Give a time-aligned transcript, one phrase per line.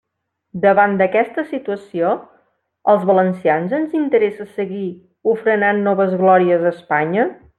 [0.61, 2.13] Davant d'aquesta situació,
[2.95, 4.89] ¿als valencians ens interessa seguir
[5.35, 7.29] ofrenant noves glòries a Espanya?